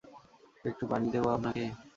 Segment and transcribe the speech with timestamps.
[0.65, 1.63] একটু পানি দেব আপনাকে?